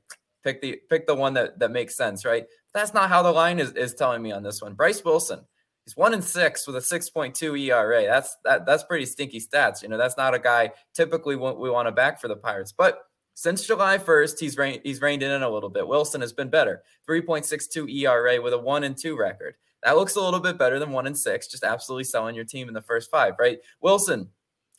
pick 0.44 0.62
the 0.62 0.80
pick 0.90 1.06
the 1.06 1.16
one 1.16 1.34
that 1.36 1.60
that 1.60 1.72
makes 1.72 1.96
sense, 1.96 2.26
right? 2.26 2.46
That's 2.74 2.94
not 2.94 3.10
how 3.10 3.22
the 3.22 3.32
line 3.32 3.60
is 3.60 3.74
is 3.74 3.94
telling 3.94 4.22
me 4.22 4.32
on 4.32 4.44
this 4.44 4.62
one. 4.62 4.74
Bryse 4.74 5.04
Wilson, 5.04 5.42
he's 5.86 5.98
one 5.98 6.14
in 6.14 6.22
six 6.22 6.66
with 6.66 6.76
a 6.76 6.80
6.2 6.80 7.60
ERA. 7.60 8.06
That's 8.06 8.38
that 8.44 8.66
that's 8.66 8.84
pretty 8.84 9.06
stinky 9.06 9.40
stats. 9.40 9.84
You 9.84 9.90
know, 9.90 9.98
that's 9.98 10.18
not 10.18 10.34
a 10.34 10.40
guy 10.40 10.72
typically 10.94 11.36
we 11.36 11.70
want 11.70 11.88
to 11.88 11.92
back 11.92 12.20
for 12.20 12.28
the 12.28 12.36
Pirates, 12.36 12.74
but 12.76 13.04
since 13.40 13.66
July 13.66 13.98
1st, 13.98 14.38
he's 14.38 14.58
rein, 14.58 14.82
he's 14.84 15.00
reined 15.00 15.24
in 15.24 15.44
a 15.44 15.50
little 15.50 15.70
bit. 15.70 15.88
Wilson 15.88 16.20
has 16.20 16.34
been 16.34 16.50
better. 16.50 16.84
3.62 17.08 17.90
ERA 17.90 18.42
with 18.42 18.52
a 18.52 18.58
1 18.58 18.84
and 18.84 18.98
2 18.98 19.18
record. 19.18 19.56
That 19.82 19.96
looks 19.96 20.18
a 20.18 20.22
little 20.22 20.42
bit 20.42 20.58
better 20.58 20.78
than 20.78 20.92
1 20.92 21.08
and 21.08 21.18
6, 21.18 21.48
just 21.48 21.64
absolutely 21.64 22.04
selling 22.04 22.36
your 22.36 22.44
team 22.44 22.68
in 22.68 22.74
the 22.74 22.82
first 22.82 23.10
5, 23.10 23.36
right? 23.40 23.60
Wilson 23.80 24.28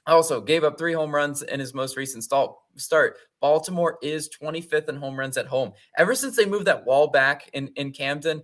also 0.07 0.43
gave 0.43 0.62
up 0.62 0.76
3 0.76 0.93
home 0.93 1.14
runs 1.14 1.40
in 1.40 1.59
his 1.59 1.73
most 1.73 1.97
recent 1.97 2.23
start. 2.23 3.17
Baltimore 3.40 3.97
is 4.02 4.29
25th 4.29 4.90
in 4.90 4.97
home 4.97 5.19
runs 5.19 5.38
at 5.38 5.47
home. 5.47 5.73
Ever 5.97 6.14
since 6.14 6.37
they 6.37 6.45
moved 6.45 6.67
that 6.67 6.85
wall 6.85 7.07
back 7.07 7.49
in, 7.55 7.69
in 7.76 7.93
Camden, 7.93 8.43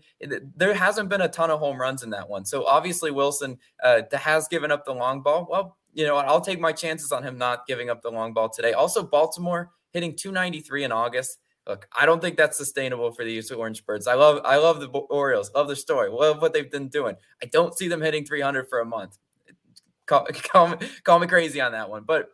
there 0.57 0.73
hasn't 0.73 1.11
been 1.11 1.21
a 1.21 1.29
ton 1.29 1.51
of 1.51 1.61
home 1.61 1.79
runs 1.79 2.03
in 2.03 2.09
that 2.09 2.27
one. 2.27 2.47
So 2.47 2.65
obviously 2.65 3.11
Wilson 3.11 3.59
uh, 3.85 4.01
has 4.15 4.49
given 4.49 4.73
up 4.73 4.87
the 4.87 4.95
long 4.95 5.21
ball. 5.21 5.47
Well, 5.51 5.77
you 5.93 6.07
know, 6.07 6.17
I'll 6.17 6.41
take 6.41 6.59
my 6.59 6.73
chances 6.73 7.13
on 7.13 7.23
him 7.23 7.37
not 7.37 7.67
giving 7.67 7.91
up 7.91 8.01
the 8.01 8.11
long 8.11 8.33
ball 8.33 8.49
today. 8.49 8.73
Also, 8.73 9.03
Baltimore 9.03 9.73
hitting 9.97 10.15
293 10.15 10.85
in 10.85 10.93
August. 10.93 11.39
Look, 11.67 11.89
I 11.99 12.05
don't 12.05 12.21
think 12.21 12.37
that's 12.37 12.59
sustainable 12.59 13.13
for 13.13 13.25
the 13.25 13.43
Orange 13.57 13.85
Birds. 13.87 14.07
I 14.07 14.13
love, 14.13 14.43
I 14.45 14.59
love 14.59 14.79
the 14.79 14.89
Orioles, 14.89 15.51
love 15.55 15.67
their 15.69 15.75
story, 15.75 16.11
love 16.11 16.43
what 16.43 16.53
they've 16.53 16.71
been 16.71 16.89
doing. 16.89 17.17
I 17.43 17.47
don't 17.47 17.77
see 17.77 17.89
them 17.89 18.03
hitting 18.03 18.27
300 18.27 18.69
for 18.69 18.81
a 18.81 18.85
month. 18.85 19.17
Call, 20.07 20.25
call, 20.27 20.69
me, 20.69 20.77
call 21.03 21.19
me 21.19 21.27
crazy 21.27 21.61
on 21.61 21.73
that 21.73 21.91
one, 21.91 22.05
but 22.07 22.29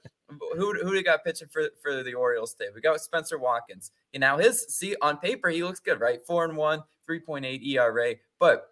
who 0.57 0.75
who 0.75 1.03
got 1.03 1.25
pitching 1.25 1.49
for 1.49 1.71
for 1.81 2.03
the 2.03 2.13
Orioles 2.13 2.53
today? 2.53 2.69
We 2.75 2.83
got 2.83 3.01
Spenser 3.01 3.39
Watkins. 3.39 3.93
And 4.13 4.21
now 4.21 4.37
his 4.37 4.67
see 4.69 4.95
on 5.01 5.17
paper 5.17 5.49
he 5.49 5.65
looks 5.65 5.81
good, 5.81 5.99
right? 5.99 6.21
Four 6.27 6.45
and 6.45 6.55
one, 6.57 6.83
3.8 7.09 7.67
ERA. 7.67 8.17
But 8.39 8.69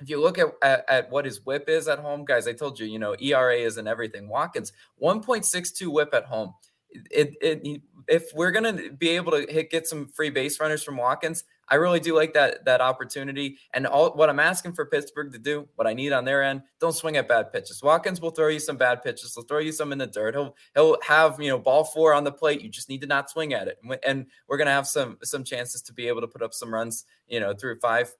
if 0.00 0.10
you 0.10 0.20
look 0.20 0.38
at, 0.38 0.48
at, 0.62 0.84
at, 0.88 1.10
what 1.10 1.24
his 1.24 1.44
whip 1.46 1.68
is 1.68 1.88
at 1.88 1.98
home, 1.98 2.24
guys, 2.24 2.46
I 2.46 2.52
told 2.52 2.78
you, 2.78 2.86
you 2.86 2.98
know, 2.98 3.16
ERA 3.18 3.56
isn't 3.56 3.86
everything. 3.86 4.28
Watkins, 4.28 4.72
1.62 5.02 5.86
whip 5.88 6.10
at 6.12 6.26
home. 6.26 6.52
It, 6.90 7.34
it, 7.40 7.82
if 8.08 8.30
we're 8.34 8.52
gonna 8.52 8.90
be 8.92 9.10
able 9.10 9.32
to 9.32 9.46
hit 9.52 9.70
get 9.70 9.86
some 9.86 10.08
free 10.08 10.30
base 10.30 10.60
runners 10.60 10.82
from 10.82 10.96
Watkins, 10.96 11.44
I 11.68 11.76
really 11.76 11.98
do 12.00 12.14
like 12.14 12.34
that 12.34 12.64
that 12.64 12.80
opportunity. 12.80 13.58
And 13.74 13.86
all 13.86 14.10
what 14.14 14.30
I'm 14.30 14.38
asking 14.38 14.74
for 14.74 14.86
Pittsburgh 14.86 15.32
to 15.32 15.38
do, 15.38 15.68
what 15.74 15.86
I 15.86 15.92
need 15.92 16.12
on 16.12 16.24
their 16.24 16.42
end, 16.42 16.62
don't 16.80 16.94
swing 16.94 17.16
at 17.16 17.28
bad 17.28 17.52
pitches. 17.52 17.82
Watkins 17.82 18.20
will 18.20 18.30
throw 18.30 18.48
you 18.48 18.60
some 18.60 18.76
bad 18.76 19.02
pitches. 19.02 19.34
He'll 19.34 19.44
throw 19.44 19.58
you 19.58 19.72
some 19.72 19.92
in 19.92 19.98
the 19.98 20.06
dirt. 20.06 20.34
He'll 20.34 20.54
he'll 20.74 20.98
have 21.02 21.40
you 21.40 21.48
know 21.48 21.58
ball 21.58 21.84
four 21.84 22.14
on 22.14 22.24
the 22.24 22.32
plate. 22.32 22.62
You 22.62 22.68
just 22.68 22.88
need 22.88 23.00
to 23.00 23.06
not 23.06 23.30
swing 23.30 23.52
at 23.52 23.68
it. 23.68 23.78
And 24.06 24.26
we're 24.48 24.58
gonna 24.58 24.70
have 24.70 24.86
some 24.86 25.18
some 25.22 25.44
chances 25.44 25.82
to 25.82 25.92
be 25.92 26.06
able 26.08 26.20
to 26.20 26.28
put 26.28 26.42
up 26.42 26.54
some 26.54 26.72
runs. 26.72 27.04
You 27.26 27.40
know 27.40 27.54
through 27.54 27.80
five 27.80 28.14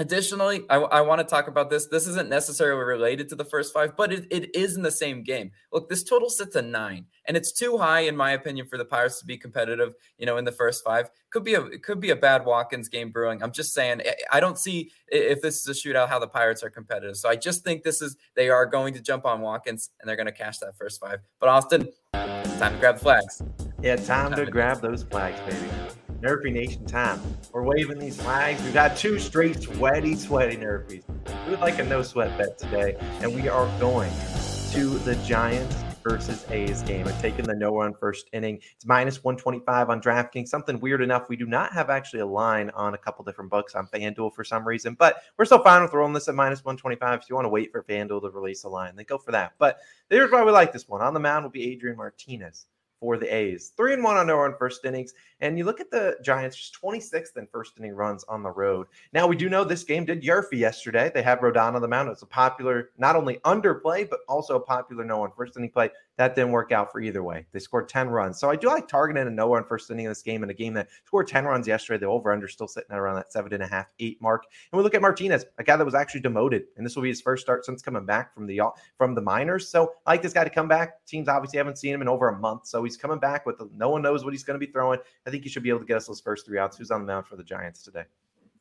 Additionally, 0.00 0.62
I, 0.70 0.76
I 0.76 1.00
want 1.02 1.20
to 1.20 1.26
talk 1.26 1.46
about 1.46 1.68
this. 1.68 1.84
This 1.84 2.06
isn't 2.06 2.30
necessarily 2.30 2.82
related 2.82 3.28
to 3.28 3.36
the 3.36 3.44
first 3.44 3.70
five, 3.70 3.98
but 3.98 4.10
it, 4.10 4.26
it 4.30 4.56
is 4.56 4.74
in 4.74 4.80
the 4.80 4.90
same 4.90 5.22
game. 5.22 5.50
Look, 5.74 5.90
this 5.90 6.02
total 6.02 6.30
sits 6.30 6.56
at 6.56 6.64
nine, 6.64 7.04
and 7.26 7.36
it's 7.36 7.52
too 7.52 7.76
high, 7.76 8.00
in 8.00 8.16
my 8.16 8.30
opinion, 8.30 8.66
for 8.66 8.78
the 8.78 8.84
Pirates 8.86 9.20
to 9.20 9.26
be 9.26 9.36
competitive. 9.36 9.92
You 10.16 10.24
know, 10.24 10.38
in 10.38 10.46
the 10.46 10.52
first 10.52 10.82
five, 10.82 11.10
could 11.28 11.44
be 11.44 11.52
a 11.52 11.60
it 11.66 11.82
could 11.82 12.00
be 12.00 12.08
a 12.08 12.16
bad 12.16 12.46
Watkins 12.46 12.88
game 12.88 13.10
brewing. 13.10 13.42
I'm 13.42 13.52
just 13.52 13.74
saying, 13.74 14.00
I 14.32 14.40
don't 14.40 14.58
see 14.58 14.90
if 15.08 15.42
this 15.42 15.60
is 15.60 15.68
a 15.68 15.78
shootout 15.78 16.08
how 16.08 16.18
the 16.18 16.28
Pirates 16.28 16.62
are 16.62 16.70
competitive. 16.70 17.18
So 17.18 17.28
I 17.28 17.36
just 17.36 17.62
think 17.62 17.82
this 17.82 18.00
is 18.00 18.16
they 18.34 18.48
are 18.48 18.64
going 18.64 18.94
to 18.94 19.02
jump 19.02 19.26
on 19.26 19.42
Watkins 19.42 19.90
and 20.00 20.08
they're 20.08 20.16
going 20.16 20.24
to 20.24 20.32
cash 20.32 20.60
that 20.60 20.78
first 20.78 20.98
five. 20.98 21.20
But 21.40 21.50
Austin, 21.50 21.90
time 22.14 22.72
to 22.72 22.78
grab 22.80 22.94
the 22.94 23.02
flags. 23.02 23.42
Yeah, 23.82 23.96
time, 23.96 24.32
time 24.32 24.46
to 24.46 24.50
grab 24.50 24.80
those 24.80 25.02
flags, 25.02 25.38
baby. 25.40 25.70
Nerfy 26.20 26.52
Nation 26.52 26.84
time. 26.84 27.18
We're 27.50 27.62
waving 27.62 27.98
these 27.98 28.20
flags. 28.20 28.62
We've 28.62 28.74
got 28.74 28.94
two 28.94 29.18
straight 29.18 29.62
sweaty, 29.62 30.14
sweaty 30.16 30.56
Nerfies. 30.56 31.02
We 31.46 31.50
would 31.50 31.60
like 31.60 31.78
a 31.78 31.84
no 31.84 32.02
sweat 32.02 32.36
bet 32.36 32.58
today, 32.58 32.96
and 33.22 33.34
we 33.34 33.48
are 33.48 33.66
going 33.80 34.12
to 34.72 34.98
the 34.98 35.14
Giants 35.26 35.74
versus 36.02 36.44
A's 36.50 36.82
game. 36.82 37.06
We're 37.06 37.18
taking 37.22 37.46
the 37.46 37.54
no 37.54 37.74
run 37.74 37.94
first 37.94 38.28
inning. 38.34 38.60
It's 38.74 38.84
minus 38.84 39.24
125 39.24 39.88
on 39.88 40.02
DraftKings. 40.02 40.48
Something 40.48 40.78
weird 40.78 41.00
enough, 41.00 41.30
we 41.30 41.36
do 41.36 41.46
not 41.46 41.72
have 41.72 41.88
actually 41.88 42.20
a 42.20 42.26
line 42.26 42.68
on 42.70 42.92
a 42.92 42.98
couple 42.98 43.24
different 43.24 43.50
books 43.50 43.74
on 43.74 43.86
FanDuel 43.86 44.34
for 44.34 44.44
some 44.44 44.68
reason, 44.68 44.94
but 44.98 45.22
we're 45.38 45.46
still 45.46 45.62
fine 45.62 45.82
with 45.82 45.94
rolling 45.94 46.12
this 46.12 46.28
at 46.28 46.34
minus 46.34 46.62
125. 46.64 47.20
If 47.20 47.30
you 47.30 47.34
want 47.34 47.46
to 47.46 47.50
wait 47.50 47.72
for 47.72 47.82
FanDuel 47.82 48.20
to 48.20 48.30
release 48.30 48.64
a 48.64 48.68
line, 48.68 48.94
then 48.94 49.06
go 49.08 49.16
for 49.16 49.32
that. 49.32 49.52
But 49.58 49.78
here's 50.10 50.30
why 50.30 50.44
we 50.44 50.52
like 50.52 50.72
this 50.72 50.86
one. 50.86 51.00
On 51.00 51.14
the 51.14 51.20
mound 51.20 51.46
will 51.46 51.50
be 51.50 51.72
Adrian 51.72 51.96
Martinez 51.96 52.66
for 53.00 53.16
the 53.16 53.34
A's. 53.34 53.72
Three 53.76 53.94
and 53.94 54.04
one 54.04 54.16
on 54.16 54.26
no 54.26 54.36
run 54.36 54.54
first 54.58 54.84
innings. 54.84 55.14
And 55.40 55.56
you 55.56 55.64
look 55.64 55.80
at 55.80 55.90
the 55.90 56.18
Giants, 56.22 56.56
just 56.56 56.80
26th 56.80 57.36
in 57.36 57.46
first 57.46 57.78
inning 57.78 57.94
runs 57.94 58.24
on 58.24 58.42
the 58.42 58.50
road. 58.50 58.86
Now, 59.14 59.26
we 59.26 59.36
do 59.36 59.48
know 59.48 59.64
this 59.64 59.84
game 59.84 60.04
did 60.04 60.22
Yerfy 60.22 60.58
yesterday. 60.58 61.10
They 61.12 61.22
had 61.22 61.40
Rodon 61.40 61.74
on 61.74 61.80
the 61.80 61.88
mound. 61.88 62.10
It's 62.10 62.20
a 62.22 62.26
popular, 62.26 62.90
not 62.98 63.16
only 63.16 63.36
underplay, 63.38 64.08
but 64.08 64.20
also 64.28 64.56
a 64.56 64.60
popular 64.60 65.02
no 65.02 65.18
one 65.18 65.30
first 65.34 65.56
inning 65.56 65.70
play. 65.70 65.90
That 66.18 66.34
didn't 66.34 66.52
work 66.52 66.70
out 66.70 66.92
for 66.92 67.00
either 67.00 67.22
way. 67.22 67.46
They 67.52 67.58
scored 67.58 67.88
10 67.88 68.10
runs. 68.10 68.38
So 68.38 68.50
I 68.50 68.56
do 68.56 68.66
like 68.66 68.86
targeting 68.86 69.26
a 69.26 69.30
no 69.30 69.48
one 69.48 69.64
first 69.64 69.90
inning 69.90 70.04
in 70.04 70.10
this 70.10 70.20
game 70.20 70.42
in 70.42 70.50
a 70.50 70.54
game 70.54 70.74
that 70.74 70.88
scored 71.06 71.26
10 71.26 71.46
runs 71.46 71.66
yesterday. 71.66 71.98
The 71.98 72.06
over 72.06 72.30
under 72.30 72.46
still 72.46 72.68
sitting 72.68 72.94
around 72.94 73.16
that 73.16 73.32
seven 73.32 73.54
and 73.54 73.62
a 73.62 73.66
half, 73.66 73.86
eight 74.00 74.20
mark. 74.20 74.44
And 74.70 74.76
we 74.76 74.82
look 74.82 74.94
at 74.94 75.00
Martinez, 75.00 75.46
a 75.56 75.64
guy 75.64 75.76
that 75.76 75.84
was 75.84 75.94
actually 75.94 76.20
demoted. 76.20 76.64
And 76.76 76.84
this 76.84 76.94
will 76.94 77.02
be 77.02 77.08
his 77.08 77.22
first 77.22 77.42
start 77.42 77.64
since 77.64 77.80
coming 77.80 78.04
back 78.04 78.34
from 78.34 78.46
the 78.46 78.60
from 78.98 79.14
the 79.14 79.22
minors. 79.22 79.70
So 79.70 79.94
I 80.04 80.12
like 80.12 80.22
this 80.22 80.34
guy 80.34 80.44
to 80.44 80.50
come 80.50 80.68
back. 80.68 81.06
Teams 81.06 81.28
obviously 81.28 81.56
haven't 81.56 81.78
seen 81.78 81.94
him 81.94 82.02
in 82.02 82.08
over 82.08 82.28
a 82.28 82.38
month. 82.38 82.66
So 82.66 82.84
he's 82.84 82.89
coming 82.96 83.18
back 83.18 83.46
with 83.46 83.60
no 83.74 83.90
one 83.90 84.02
knows 84.02 84.24
what 84.24 84.32
he's 84.32 84.44
going 84.44 84.58
to 84.58 84.64
be 84.64 84.70
throwing. 84.70 84.98
I 85.26 85.30
think 85.30 85.42
he 85.42 85.48
should 85.48 85.62
be 85.62 85.68
able 85.68 85.80
to 85.80 85.86
get 85.86 85.96
us 85.96 86.06
those 86.06 86.20
first 86.20 86.46
three 86.46 86.58
outs. 86.58 86.76
Who's 86.76 86.90
on 86.90 87.00
the 87.00 87.06
mound 87.06 87.26
for 87.26 87.36
the 87.36 87.44
Giants 87.44 87.82
today? 87.82 88.04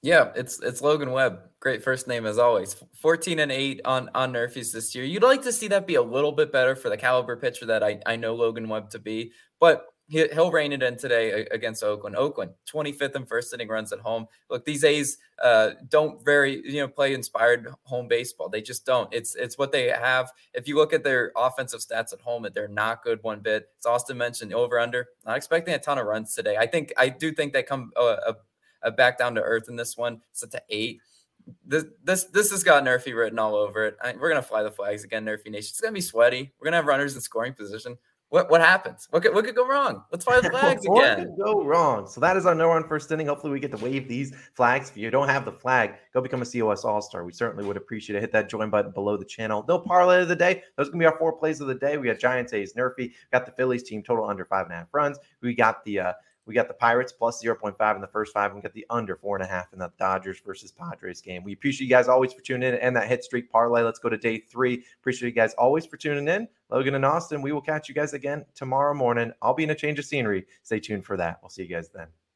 Yeah, 0.01 0.31
it's 0.35 0.61
it's 0.61 0.81
Logan 0.81 1.11
Webb. 1.11 1.41
Great 1.59 1.83
first 1.83 2.07
name 2.07 2.25
as 2.25 2.37
always. 2.37 2.75
14 3.01 3.39
and 3.39 3.51
8 3.51 3.81
on 3.83 4.09
on 4.15 4.31
Nerfies 4.31 4.71
this 4.71 4.95
year. 4.95 5.03
You'd 5.03 5.23
like 5.23 5.41
to 5.41 5.51
see 5.51 5.67
that 5.69 5.85
be 5.85 5.95
a 5.95 6.01
little 6.01 6.31
bit 6.31 6.53
better 6.53 6.75
for 6.75 6.89
the 6.89 6.95
caliber 6.95 7.35
pitcher 7.35 7.65
that 7.65 7.83
I, 7.83 7.99
I 8.05 8.15
know 8.15 8.33
Logan 8.33 8.69
Webb 8.69 8.91
to 8.91 8.99
be, 8.99 9.33
but 9.59 9.87
he, 10.09 10.27
will 10.35 10.51
rein 10.51 10.73
it 10.73 10.81
in 10.81 10.97
today 10.97 11.45
against 11.51 11.83
Oakland. 11.83 12.15
Oakland, 12.15 12.51
25th 12.71 13.13
and 13.15 13.27
first 13.27 13.53
inning 13.53 13.67
runs 13.67 13.93
at 13.93 13.99
home. 13.99 14.25
Look, 14.49 14.65
these 14.65 14.83
A's 14.83 15.19
uh, 15.41 15.71
don't 15.87 16.23
very 16.25 16.61
you 16.65 16.81
know 16.81 16.87
play 16.87 17.13
inspired 17.13 17.67
home 17.83 18.07
baseball. 18.07 18.49
They 18.49 18.61
just 18.61 18.85
don't. 18.85 19.13
It's 19.13 19.35
it's 19.35 19.57
what 19.57 19.71
they 19.71 19.89
have. 19.89 20.31
If 20.53 20.67
you 20.67 20.75
look 20.75 20.93
at 20.93 21.03
their 21.03 21.31
offensive 21.37 21.81
stats 21.81 22.11
at 22.11 22.21
home, 22.21 22.47
they're 22.53 22.67
not 22.67 23.03
good 23.03 23.19
one 23.21 23.39
bit. 23.39 23.69
As 23.77 23.85
Austin 23.85 24.17
mentioned, 24.17 24.53
over 24.53 24.79
under. 24.79 25.09
Not 25.25 25.37
expecting 25.37 25.75
a 25.75 25.79
ton 25.79 25.99
of 25.99 26.07
runs 26.07 26.33
today. 26.33 26.57
I 26.57 26.65
think 26.65 26.91
I 26.97 27.09
do 27.09 27.31
think 27.31 27.53
they 27.53 27.63
come 27.63 27.91
uh, 27.95 28.33
a 28.81 28.91
back 28.91 29.17
down 29.17 29.35
to 29.35 29.41
earth 29.41 29.69
in 29.69 29.75
this 29.75 29.95
one. 29.95 30.21
Set 30.33 30.51
to 30.51 30.61
eight. 30.69 31.01
This 31.65 31.85
this 32.03 32.23
this 32.25 32.51
has 32.51 32.63
got 32.63 32.83
Nerfy 32.83 33.15
written 33.15 33.37
all 33.39 33.55
over 33.55 33.85
it. 33.85 33.97
I, 34.01 34.13
we're 34.19 34.29
gonna 34.29 34.41
fly 34.41 34.63
the 34.63 34.71
flags 34.71 35.03
again, 35.03 35.25
Nerfy 35.25 35.51
Nation. 35.51 35.69
It's 35.71 35.81
gonna 35.81 35.93
be 35.93 36.01
sweaty. 36.01 36.51
We're 36.59 36.65
gonna 36.65 36.77
have 36.77 36.85
runners 36.85 37.15
in 37.15 37.21
scoring 37.21 37.53
position. 37.53 37.97
What 38.29 38.51
what 38.51 38.61
happens? 38.61 39.07
What 39.09 39.23
could, 39.23 39.33
what 39.33 39.43
could 39.43 39.55
go 39.55 39.67
wrong? 39.67 40.03
Let's 40.11 40.23
fly 40.23 40.39
the 40.39 40.49
flags 40.51 40.85
what 40.85 41.03
again. 41.03 41.29
What 41.29 41.35
could 41.35 41.43
go 41.43 41.63
wrong? 41.63 42.07
So 42.07 42.21
that 42.21 42.37
is 42.37 42.45
our 42.45 42.53
no 42.53 42.67
run 42.67 42.87
first 42.87 43.11
inning. 43.11 43.25
Hopefully 43.25 43.51
we 43.51 43.59
get 43.59 43.71
to 43.71 43.83
wave 43.83 44.07
these 44.07 44.35
flags. 44.53 44.91
If 44.91 44.97
you 44.97 45.09
don't 45.09 45.27
have 45.27 45.45
the 45.45 45.51
flag, 45.51 45.95
go 46.13 46.21
become 46.21 46.43
a 46.43 46.45
COS 46.45 46.85
All 46.85 47.01
Star. 47.01 47.23
We 47.25 47.31
certainly 47.31 47.65
would 47.65 47.77
appreciate 47.77 48.17
it. 48.17 48.21
Hit 48.21 48.31
that 48.33 48.47
join 48.47 48.69
button 48.69 48.91
below 48.91 49.17
the 49.17 49.25
channel. 49.25 49.65
No 49.67 49.79
parlay 49.79 50.21
of 50.21 50.27
the 50.27 50.35
day. 50.35 50.61
Those 50.75 50.89
are 50.89 50.91
gonna 50.91 51.01
be 51.01 51.05
our 51.07 51.17
four 51.17 51.33
plays 51.33 51.59
of 51.59 51.67
the 51.67 51.75
day. 51.75 51.97
We 51.97 52.07
got 52.07 52.19
Giants, 52.19 52.53
A's, 52.53 52.73
Nerfy. 52.73 53.13
Got 53.31 53.47
the 53.47 53.51
Phillies 53.51 53.83
team 53.83 54.03
total 54.03 54.25
under 54.25 54.45
five 54.45 54.67
and 54.67 54.73
a 54.73 54.77
half 54.77 54.87
runs. 54.93 55.17
We 55.41 55.55
got 55.55 55.83
the 55.83 55.99
uh, 55.99 56.13
we 56.49 56.55
got 56.55 56.67
the 56.67 56.73
Pirates 56.73 57.11
plus 57.11 57.43
0.5 57.43 57.95
in 57.95 58.01
the 58.01 58.07
first 58.07 58.33
five. 58.33 58.55
We 58.55 58.61
got 58.61 58.73
the 58.73 58.87
under 58.89 59.15
four 59.15 59.35
and 59.35 59.45
a 59.45 59.47
half 59.47 59.71
in 59.71 59.77
the 59.77 59.91
Dodgers 59.99 60.39
versus 60.43 60.71
Padres 60.71 61.21
game. 61.21 61.43
We 61.43 61.53
appreciate 61.53 61.85
you 61.85 61.91
guys 61.91 62.07
always 62.07 62.33
for 62.33 62.41
tuning 62.41 62.69
in 62.69 62.79
and 62.79 62.95
that 62.95 63.07
hit 63.07 63.23
streak 63.23 63.51
parlay. 63.51 63.83
Let's 63.83 63.99
go 63.99 64.09
to 64.09 64.17
day 64.17 64.39
three. 64.39 64.83
Appreciate 64.99 65.29
you 65.29 65.35
guys 65.35 65.53
always 65.59 65.85
for 65.85 65.97
tuning 65.97 66.27
in. 66.27 66.47
Logan 66.71 66.95
and 66.95 67.05
Austin, 67.05 67.43
we 67.43 67.51
will 67.51 67.61
catch 67.61 67.87
you 67.87 67.93
guys 67.93 68.13
again 68.13 68.45
tomorrow 68.55 68.95
morning. 68.95 69.31
I'll 69.43 69.53
be 69.53 69.63
in 69.63 69.69
a 69.69 69.75
change 69.75 69.99
of 69.99 70.05
scenery. 70.05 70.47
Stay 70.63 70.79
tuned 70.79 71.05
for 71.05 71.17
that. 71.17 71.37
We'll 71.43 71.51
see 71.51 71.61
you 71.61 71.69
guys 71.69 71.89
then. 71.89 72.07